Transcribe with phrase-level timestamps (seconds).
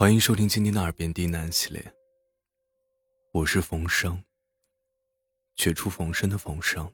[0.00, 1.94] 欢迎收听今天的耳边低喃系列。
[3.32, 4.24] 我是冯生，
[5.56, 6.90] 绝处逢生的冯生。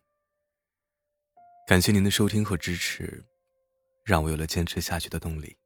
[1.68, 3.24] 感谢您的收听和支持，
[4.02, 5.56] 让我有了坚持下去的动力。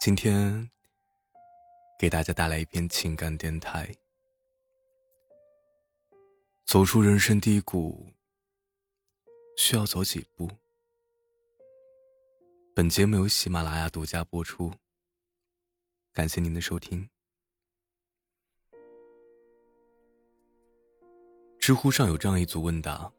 [0.00, 0.68] 今天
[1.96, 3.88] 给大家带来一篇情感电台。
[6.64, 8.12] 走出人生低谷，
[9.56, 10.50] 需要走几步？
[12.74, 14.74] 本节目由喜马拉雅独家播出。
[16.16, 17.06] 感谢您的收听。
[21.58, 23.12] 知乎上有这样一组问答：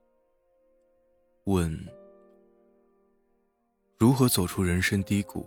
[1.44, 1.72] 问
[4.00, 5.46] 如何走出人生低谷？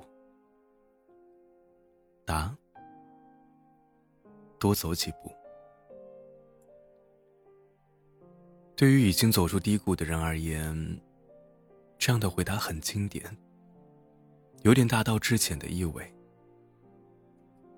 [2.24, 2.56] 答：
[4.60, 5.34] 多走几步。
[8.76, 11.00] 对于已经走出低谷的人而言，
[11.98, 13.36] 这样的回答很经典，
[14.62, 16.14] 有点大道至简的意味。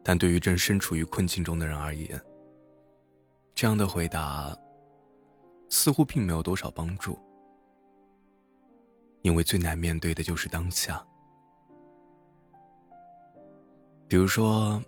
[0.05, 2.21] 但对于正身处于困境中的人而言，
[3.55, 4.57] 这样的回答
[5.69, 7.19] 似乎并没有多少帮助，
[9.23, 11.05] 因为最难面对的就是当下。
[14.09, 14.83] 比如说，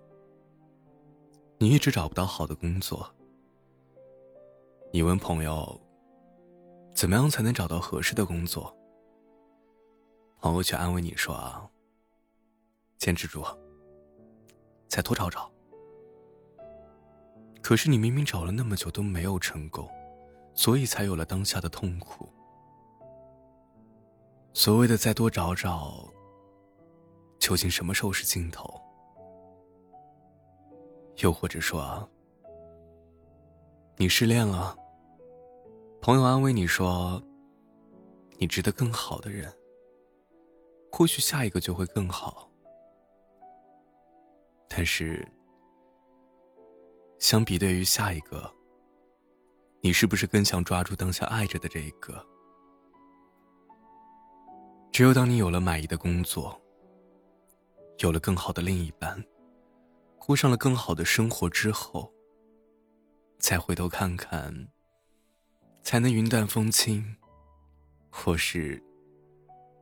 [1.58, 3.08] 你一直找不到好的工作，
[4.92, 5.80] 你问朋友，
[6.94, 8.76] 怎么样才能找到合适的工作？
[10.40, 11.66] 朋友却安慰你说：“啊，
[12.98, 13.42] 坚持住。”
[14.88, 15.50] 再多找找。
[17.62, 19.88] 可是你明明找了那么久都没有成功，
[20.54, 22.28] 所以才有了当下的痛苦。
[24.52, 26.08] 所谓的再多找找，
[27.38, 28.80] 究竟什么时候是尽头？
[31.18, 32.08] 又或者说，
[33.96, 34.76] 你失恋了，
[36.02, 37.22] 朋友安慰你说，
[38.36, 39.52] 你值得更好的人，
[40.92, 42.50] 或许下一个就会更好。
[44.76, 45.24] 但是，
[47.20, 48.52] 相比对于下一个，
[49.80, 52.26] 你是不是更想抓住当下爱着的这一个？
[54.90, 56.60] 只有当你有了满意的工作，
[57.98, 59.24] 有了更好的另一半，
[60.18, 62.12] 过上了更好的生活之后，
[63.38, 64.68] 再回头看看，
[65.84, 67.14] 才能云淡风轻，
[68.10, 68.82] 或是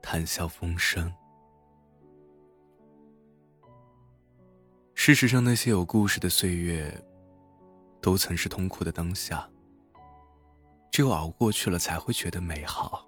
[0.03, 1.11] 谈笑风生。
[5.05, 6.89] 事实上，那些有故事的岁月，
[8.01, 9.51] 都曾是痛苦的当下。
[10.93, 13.05] 只有熬过去了，才会觉得美好。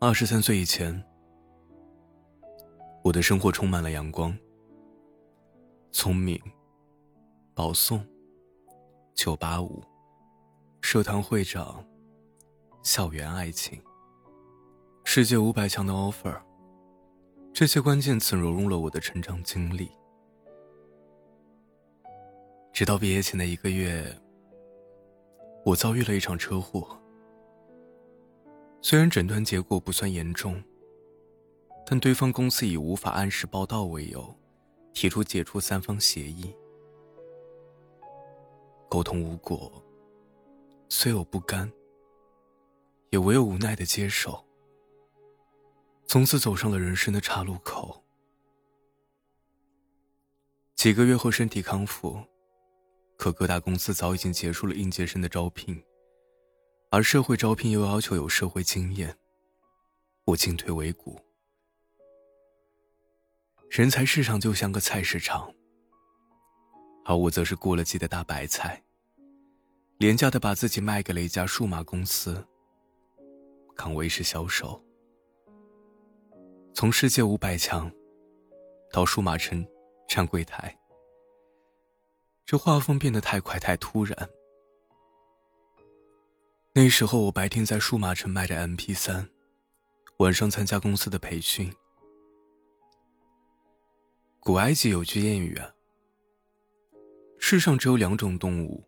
[0.00, 1.02] 二十三岁以前，
[3.02, 4.36] 我的生活充满了阳光、
[5.90, 6.38] 聪明、
[7.54, 8.06] 保送、
[9.14, 9.82] 九八五、
[10.82, 11.82] 社团会长、
[12.82, 13.82] 校园爱情、
[15.04, 16.38] 世界五百强的 offer。
[17.54, 19.88] 这些关键词融入了我的成长经历。
[22.72, 24.04] 直到毕业前的一个月，
[25.64, 27.00] 我遭遇了一场车祸。
[28.82, 30.60] 虽然诊断结果不算严重，
[31.86, 34.34] 但对方公司以无法按时报到为由，
[34.92, 36.52] 提出解除三方协议。
[38.88, 39.80] 沟通无果，
[40.88, 41.70] 虽有不甘，
[43.10, 44.44] 也唯有无奈的接受。
[46.06, 48.02] 从此走上了人生的岔路口。
[50.76, 52.22] 几个月后，身体康复，
[53.16, 55.82] 可各大公司早已经结束了应届生的招聘，
[56.90, 59.16] 而社会招聘又要求有社会经验，
[60.24, 61.18] 我进退维谷。
[63.70, 65.52] 人才市场就像个菜市场，
[67.04, 68.84] 而我则是过了季的大白菜，
[69.98, 72.46] 廉价的把自己卖给了一家数码公司，
[73.74, 74.80] 岗位是销售。
[76.76, 77.88] 从世界五百强
[78.90, 79.64] 到数码城
[80.08, 80.76] 站柜台，
[82.44, 84.28] 这画风变得太快太突然。
[86.72, 89.30] 那时候我白天在数码城卖着 MP 三，
[90.18, 91.72] 晚上参加公司的培训。
[94.40, 95.72] 古埃及有句谚语啊：
[97.38, 98.84] 世上只有两种动物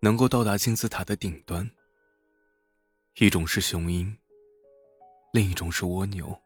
[0.00, 1.70] 能够到达金字塔的顶端，
[3.18, 4.18] 一种是雄鹰，
[5.32, 6.36] 另一种是蜗牛。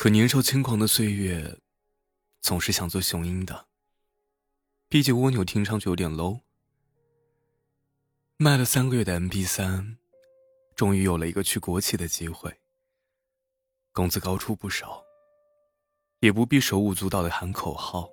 [0.00, 1.58] 可年少轻狂的岁月，
[2.40, 3.66] 总是想做雄鹰的。
[4.88, 6.42] 毕竟蜗牛听上去有点 low。
[8.36, 9.98] 卖了三个月的 M P 三，
[10.76, 12.60] 终于有了一个去国企的机会。
[13.92, 15.02] 工资高出不少，
[16.20, 18.08] 也不必手舞足蹈的喊口号，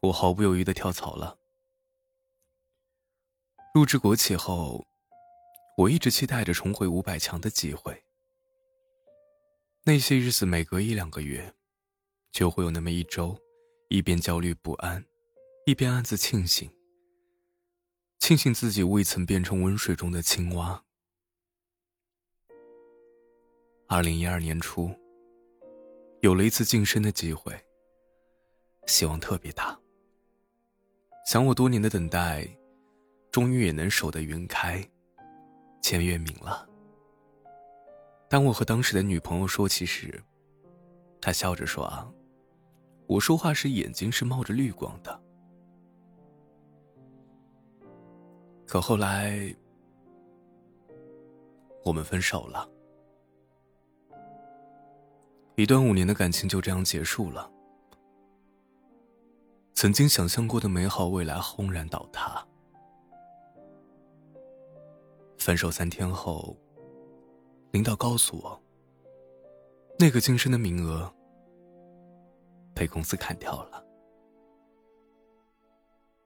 [0.00, 1.36] 我毫不犹豫的跳槽了。
[3.74, 4.86] 入职国企后，
[5.76, 8.02] 我一直期待着重回五百强的机会。
[9.84, 11.52] 那些日子，每隔一两个月，
[12.30, 13.36] 就会有那么一周，
[13.88, 15.04] 一边焦虑不安，
[15.66, 16.70] 一边暗自庆幸，
[18.20, 20.84] 庆幸自己未曾变成温水中的青蛙。
[23.88, 24.88] 二零一二年初，
[26.20, 27.52] 有了一次晋升的机会，
[28.86, 29.76] 希望特别大。
[31.26, 32.46] 想我多年的等待，
[33.32, 34.88] 终于也能守得云开，
[35.80, 36.68] 见月明了。
[38.32, 40.18] 当我和当时的女朋友说起时，
[41.20, 42.10] 她笑着说：“啊，
[43.06, 45.22] 我说话时眼睛是冒着绿光的。”
[48.66, 49.54] 可后来，
[51.84, 52.66] 我们分手了，
[55.56, 57.52] 一段五年的感情就这样结束了。
[59.74, 62.42] 曾经想象过的美好未来轰然倒塌。
[65.36, 66.56] 分手三天后，
[67.72, 68.62] 领导告诉我，
[69.98, 71.10] 那个晋升的名额
[72.74, 73.82] 被公司砍掉了。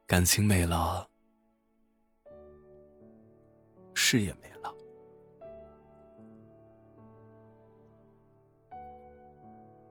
[0.08, 1.08] 感情没了，
[3.94, 4.75] 事业没了。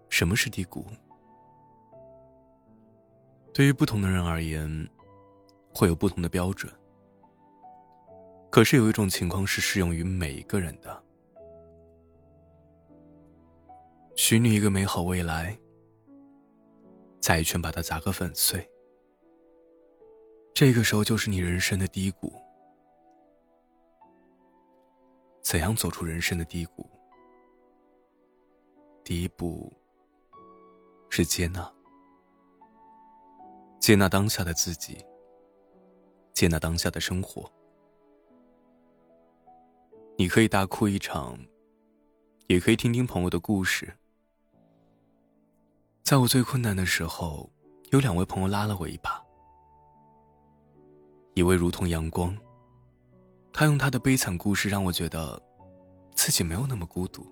[0.09, 0.85] 什么是低谷？
[3.53, 4.89] 对于不同的人而言，
[5.73, 6.69] 会有不同的标准。
[8.51, 11.03] 可是有一种情况是适用于每一个人的：
[14.15, 15.57] 许你一个美好未来，
[17.19, 18.65] 再一拳把它砸个粉碎。
[20.53, 22.33] 这个时候就是你人生的低谷。
[25.43, 26.89] 怎样走出人生的低谷？
[29.03, 29.71] 第一步
[31.09, 31.71] 是接纳。
[33.79, 34.97] 接纳当下的自己，
[36.33, 37.51] 接纳当下的生活。
[40.17, 41.37] 你可以大哭一场，
[42.47, 43.93] 也可以听听朋友的故事。
[46.05, 47.49] 在我最困难的时候，
[47.89, 49.19] 有两位朋友拉了我一把。
[51.33, 52.37] 一位如同阳光，
[53.51, 55.41] 他用他的悲惨故事让我觉得
[56.13, 57.23] 自己没有那么孤独；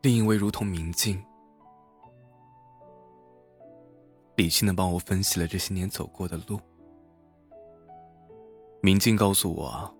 [0.00, 1.20] 另一位如同明镜。
[4.36, 6.60] 理性的帮我分析了这些年走过的路。
[8.80, 9.92] 明镜告诉我，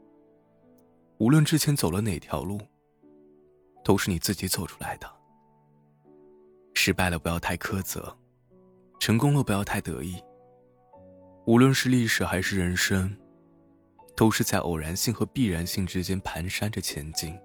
[1.18, 2.60] 无论之前走了哪条路，
[3.82, 5.21] 都是你自己走出来的。
[6.84, 8.12] 失败了不要太苛责，
[8.98, 10.20] 成功了不要太得意。
[11.46, 13.16] 无论是历史还是人生，
[14.16, 17.38] 都是在偶然性和必然性之间蹒跚着前进。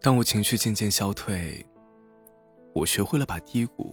[0.00, 1.66] 当我情绪渐渐消退，
[2.72, 3.92] 我学会了把低谷。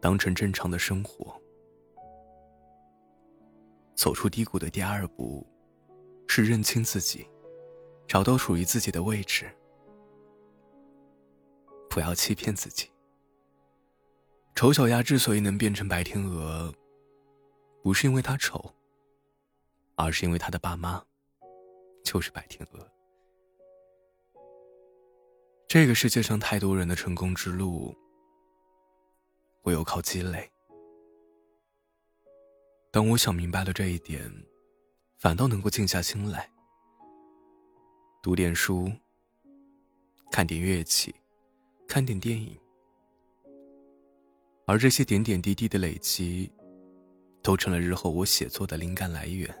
[0.00, 1.38] 当成正常的生活，
[3.94, 5.46] 走出低谷的第二步，
[6.26, 7.28] 是认清自己，
[8.08, 9.54] 找到属于自己的位置。
[11.90, 12.88] 不要欺骗自己。
[14.54, 16.72] 丑小鸭之所以能变成白天鹅，
[17.82, 18.74] 不是因为它丑，
[19.96, 21.04] 而是因为它的爸妈
[22.02, 22.90] 就是白天鹅。
[25.68, 27.94] 这个世界上太多人的成功之路。
[29.64, 30.50] 唯有靠积累。
[32.90, 34.32] 当我想明白了这一点，
[35.18, 36.50] 反倒能够静下心来，
[38.22, 38.90] 读点书，
[40.30, 41.14] 看点乐器，
[41.90, 42.56] 看点电影，
[44.64, 46.48] 而这些点点滴滴的累积，
[47.42, 49.52] 都成了日后我写作的灵感来源。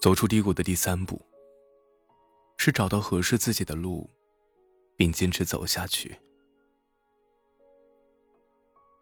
[0.00, 1.24] 走出低谷的第三步，
[2.56, 4.10] 是找到合适自己的路，
[4.96, 6.18] 并坚持走下去。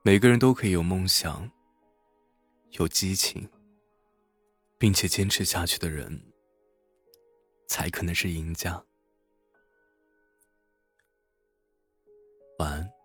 [0.02, 1.50] 每个人都可以有梦想，
[2.72, 3.48] 有激情，
[4.76, 6.22] 并且坚持下去的人，
[7.66, 8.84] 才可能是赢家。
[12.60, 12.99] 晚安。